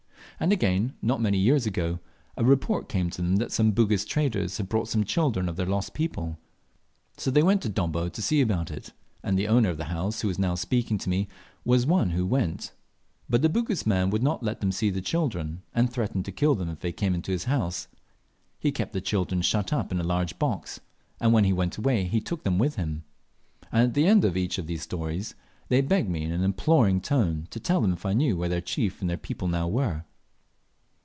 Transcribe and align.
And 0.39 0.51
again, 0.51 0.95
not 1.03 1.21
many 1.21 1.37
years 1.37 1.67
ago, 1.67 1.99
a 2.35 2.43
report 2.43 2.89
came 2.89 3.11
to 3.11 3.21
them 3.21 3.35
that 3.35 3.51
some 3.51 3.73
Bugis 3.73 4.03
traders 4.05 4.57
had 4.57 4.67
brought 4.69 4.87
some 4.87 5.03
children 5.03 5.47
of 5.47 5.55
their 5.55 5.67
lost 5.67 5.93
people; 5.93 6.39
so 7.15 7.29
they 7.29 7.43
went 7.43 7.61
to 7.61 7.69
Dobbo 7.69 8.09
to 8.09 8.21
see 8.23 8.41
about 8.41 8.71
it, 8.71 8.91
and 9.21 9.37
the 9.37 9.47
owner 9.47 9.69
of 9.69 9.77
the 9.77 9.83
house, 9.93 10.21
who 10.21 10.27
was 10.29 10.39
now 10.39 10.55
speaking 10.55 10.97
to 10.97 11.09
me, 11.11 11.27
was 11.63 11.85
one 11.85 12.09
who 12.09 12.25
went; 12.25 12.71
but 13.29 13.43
the 13.43 13.49
Bugis 13.49 13.85
man 13.85 14.09
would 14.09 14.23
not 14.23 14.41
let 14.41 14.61
them 14.61 14.71
see 14.71 14.89
the 14.89 14.99
children, 14.99 15.61
and 15.75 15.91
threatened 15.93 16.25
to 16.25 16.31
kill 16.31 16.55
them 16.55 16.69
if 16.69 16.79
they 16.79 16.91
came 16.91 17.13
into 17.13 17.31
his 17.31 17.43
house. 17.43 17.87
He 18.59 18.71
kept 18.71 18.93
the 18.93 18.99
children 19.01 19.43
shut 19.43 19.71
up 19.71 19.91
in 19.91 19.99
a 19.99 20.03
large 20.03 20.39
box, 20.39 20.79
and 21.19 21.33
when 21.33 21.43
he 21.43 21.53
went 21.53 21.77
away 21.77 22.05
he 22.05 22.19
took 22.19 22.41
them 22.41 22.57
with 22.57 22.77
him. 22.77 23.03
And 23.71 23.83
at 23.89 23.93
the 23.93 24.07
end 24.07 24.25
of 24.25 24.35
each 24.35 24.57
of 24.57 24.65
these 24.65 24.81
stories, 24.81 25.35
they 25.69 25.81
begged 25.81 26.09
me 26.09 26.23
in 26.23 26.31
an 26.31 26.43
imploring 26.43 26.99
tone 26.99 27.45
to 27.51 27.59
tell 27.59 27.79
them 27.81 27.93
if 27.93 28.07
I 28.07 28.13
knew 28.13 28.35
where 28.35 28.49
their 28.49 28.59
chief 28.59 29.01
and 29.01 29.07
their 29.09 29.17
people 29.17 29.47
now 29.47 29.67
were. 29.67 30.03